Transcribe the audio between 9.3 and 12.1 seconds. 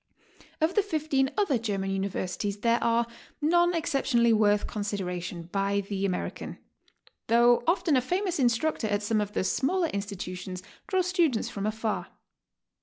the smaller institutions draws students from afar.